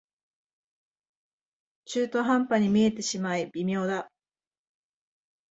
[1.85, 4.11] 中途半端に見えてしまい微妙だ